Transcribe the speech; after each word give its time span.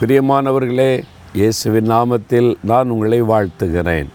பிரியமானவர்களே 0.00 1.02
இயேசுவின் 1.32 1.90
நாமத்தில் 1.90 2.54
நான் 2.62 2.90
உங்களை 2.90 3.22
வாழ்த்துகிறேன். 3.22 4.08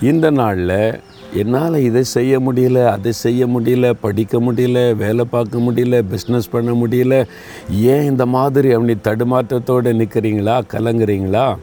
இந்த 0.00 0.30
நாளில் 0.30 1.00
என்னால் 1.34 1.74
இதை 1.74 2.02
செய்ய 2.02 2.40
முடியல 2.40 2.84
அதை 2.86 3.12
செய்ய 3.12 3.46
முடியல 3.46 3.92
படிக்க 3.92 4.40
முடியல 4.40 4.96
வேலை 4.96 5.24
பார்க்க 5.24 5.58
முடியல 5.58 6.02
பிஸ்னஸ் 6.02 6.50
பண்ண 6.50 6.72
முடியல 6.72 7.26
ஏன் 7.70 8.02
இந்த 8.02 8.26
மாதிரி 8.26 8.72
அப்படி 8.72 8.96
தடுமாற்றத்தோடு 9.02 9.92
நிற்கிறீங்களா 9.92 10.62
கலங்குறீங்களா? 10.72 11.56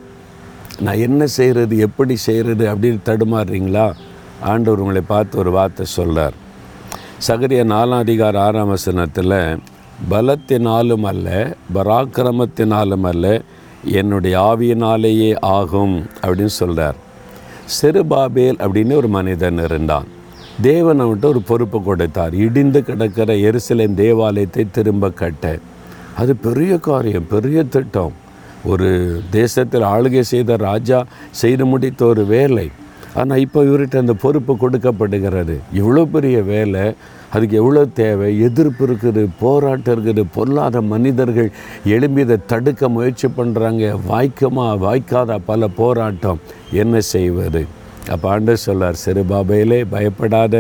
நான் 0.80 0.98
என்ன 0.98 1.28
செய்கிறது 1.28 1.78
எப்படி 1.78 2.16
செய்கிறது 2.16 2.76
அப்படின்னு 2.76 3.00
தடுமாறுறீங்களா? 3.06 3.94
ஆண்டவர் 4.42 4.80
உங்களை 4.80 5.02
பார்த்து 5.08 5.38
ஒரு 5.38 5.52
வார்த்தை 5.52 5.86
சொல்கிறார் 5.86 6.34
சகரிய 7.28 7.64
நாலாம் 7.64 8.00
அதிகார 8.00 8.40
ஆறாம் 8.42 8.68
வசனத்தில் 8.68 9.60
பலத்தினாலும் 10.12 11.04
அல்ல 11.04 11.56
பராக்கிரமத்தினாலும் 11.74 13.04
அல்ல 13.04 13.42
என்னுடைய 13.84 14.40
ஆவியினாலேயே 14.40 15.40
ஆகும் 15.40 16.06
அப்படின்னு 16.22 16.46
சொல்கிறார் 16.46 17.06
செருபாபேல் 17.82 18.60
அப்படின்னு 18.66 18.96
ஒரு 18.96 19.08
மனிதன் 19.08 19.64
இருந்தான். 19.64 20.06
தேவன் 20.62 21.02
அவன்கிட்ட 21.02 21.26
ஒரு 21.26 21.42
பொறுப்பு 21.42 21.84
கொடுத்தார். 21.84 22.34
இடிந்து 22.34 22.84
கிடக்கிற 22.84 23.34
எருசலேம் 23.34 23.94
தேவாலயத்தை 23.94 24.68
திரும்ப 24.72 25.10
கட்ட. 25.10 25.60
அது 26.16 26.36
பெரிய 26.36 26.78
காரியம் 26.78 27.28
பெரிய 27.28 27.64
திட்டம். 27.64 28.14
ஒரு 28.66 29.22
தேசத்தில் 29.30 29.82
ஆளுகை 29.82 30.20
செய்த 30.20 30.56
ராஜா 30.56 31.06
செய்து 31.32 31.66
முடித்த 31.66 32.06
ஒரு 32.06 32.26
வேலை. 32.26 32.70
ஆனால் 33.22 33.42
இப்போ 33.46 33.60
இவர்கிட்ட 33.68 33.98
அந்த 34.04 34.16
பொறுப்பு 34.24 34.54
கொடுக்கப்படுகிறது. 34.64 35.56
இவ்வளோ 35.80 36.04
பெரிய 36.16 36.38
வேலை 36.54 36.84
அதுக்கு 37.36 37.56
எவ்வளோ 37.62 37.82
தேவை? 38.02 38.28
எதிர்ப்பு 38.48 38.84
இருக்குது 38.88 39.22
போராட்டம் 39.40 39.94
இருக்குது 39.96 40.24
பொல்லாத 40.36 40.82
மனிதர்கள் 40.92 41.50
எழும்பி 41.96 42.22
இதை 42.26 42.38
தடுக்க 42.52 42.90
முயற்சி 42.98 43.28
பண்ணுறாங்க 43.40 43.90
வாய்க்குமா 44.12 44.68
வாய்க்காத 44.86 45.40
பல 45.50 45.68
போராட்டம். 45.80 46.40
என்ன 46.82 47.02
செய்வது? 47.14 47.62
அப்போ 48.14 48.28
ஆண்டர் 48.34 48.64
சொல்லார் 48.66 49.02
சிறுபாபையிலே 49.06 49.80
பயப்படாத. 49.96 50.56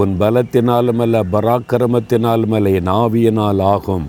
உன் 0.00 0.12
பலத்தினாலும் 0.20 1.02
அல்ல 1.04 1.16
பராக்கிரமத்தினாலும் 1.34 2.54
அல்ல 2.58 2.70
என் 2.80 2.92
ஆவியினால் 3.02 3.62
ஆகும். 3.74 4.06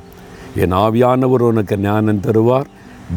என் 0.64 0.76
ஆவியானவர் 0.86 1.50
உனக்கு 1.50 1.76
ஞானம் 1.88 2.24
தருவார் 2.28 2.70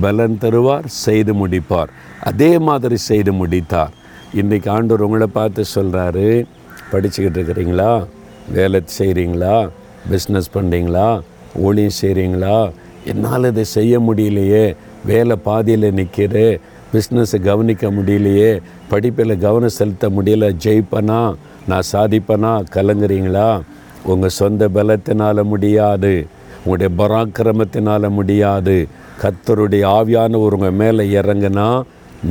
பலன் 0.03 0.41
தருவார் 0.45 0.87
செய்து 1.05 1.33
முடிப்பார். 1.41 1.91
அதே 2.31 2.53
மாதிரி 2.69 2.97
செய்து 3.11 3.33
முடித்தார். 3.41 3.95
இன்றைக்கி 4.37 4.69
ஆண்டவர் 4.69 5.06
உங்களை 5.06 5.27
பார்த்து 5.27 5.65
சொல்கிறாரு 5.75 6.45
படிச்சுக்கிட்டு 6.92 7.39
இருக்கிறீங்களா? 7.39 8.06
வேலை 8.53 8.83
செய்கிறீங்களா 8.98 9.69
பிஸ்னஸ் 10.11 10.51
பண்ணுறீங்களா 10.55 11.20
ஊழியம் 11.55 11.97
செய்கிறீங்களா 12.03 12.73
என்னால் 13.05 13.45
இதை 13.45 13.64
செய்ய 13.64 14.01
முடியலையே. 14.01 14.77
வேலை 15.05 15.37
பாதியில் 15.45 15.92
நிற்கிற 15.92 16.59
பிஸ்னஸை 16.92 17.42
கவனிக்க 17.42 17.91
முடியலையே. 17.91 18.61
படிப்பில் 18.89 19.39
கவனம் 19.39 19.69
செலுத்த 19.69 20.09
முடியல. 20.09 20.55
ஜெயிப்பனா? 20.64 21.34
நான் 21.69 21.89
சாதிப்பனா? 21.92 22.64
கலங்குறீங்களா? 22.73 23.61
உங்கள் 24.03 24.29
சொந்த 24.29 24.69
பலத்தினால் 24.69 25.42
முடியாது. 25.42 26.27
உங்களுடைய 26.64 26.91
பராக்கிரமத்தினால் 27.03 28.09
முடியாது. 28.09 28.87
கத்தருடைய 29.23 29.84
ஆவியான 29.97 30.39
ஒருவங்க 30.39 30.70
மேலே 30.70 31.20
இறங்குனா 31.20 31.83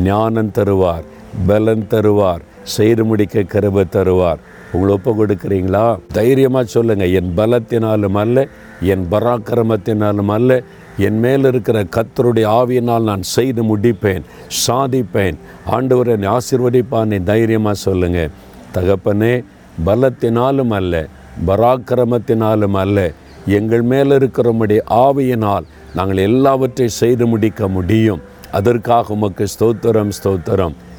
ஞானம் 0.04 0.52
தருவார். 0.56 1.14
பலன் 1.48 1.88
தருவார். 1.90 2.40
செய்து 2.64 3.06
முடிக்க 3.06 3.44
கருவை 3.44 3.84
தருவார். 3.92 4.38
உங்களை 4.74 4.94
ஒப்பு 4.94 5.12
கொடுக்குறீங்களா? 5.12 6.00
தைரியமாக 6.08 6.66
சொல்லுங்கள் 6.66 7.12
என் 7.12 7.34
பலத்தினாலும் 7.38 8.14
அல்ல 8.14 8.48
என் 8.82 9.06
பராக்கிரமத்தினாலும் 9.12 10.28
அல்ல 10.28 10.64
என் 10.98 11.20
மேல் 11.20 11.44
இருக்கிற 11.44 11.84
கத்தருடைய 11.84 12.48
ஆவியினால் 12.48 13.04
நான் 13.04 13.22
செய்து 13.22 13.64
முடிப்பேன் 13.64 14.24
சாதிப்பேன். 14.68 15.36
ஆண்டவர் 15.66 16.08
என்னை 16.08 16.30
ஆசீர்வதிப்பான்னு 16.30 17.24
தைரியமாக 17.24 17.76
சொல்லுங்கள் 17.76 18.32
தகப்பனே 18.74 19.44
பலத்தினாலும் 19.86 20.70
அல்ல 20.70 21.08
பராக்கிரமத்தினாலும் 21.46 22.74
அல்ல 22.74 23.12
எங்கள் 23.46 23.82
மேல் 23.82 24.10
இருக்கிறபடி 24.10 24.78
ஆவியினால் 24.90 25.64
நாங்கள் 25.96 26.18
எல்லாவற்றையும் 26.18 26.96
செய்து 26.96 27.28
முடிக்க 27.28 27.68
முடியும். 27.68 28.22
அதற்காக 28.52 29.14
உமக்கு 29.14 29.46
ஸ்தோத்திரம் 29.60 30.10
ஸ்தோத்திரம். 30.24 30.76